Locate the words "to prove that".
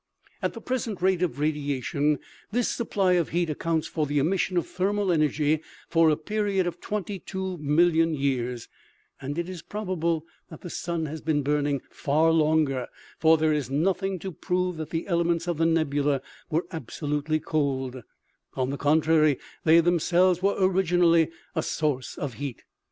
14.17-14.89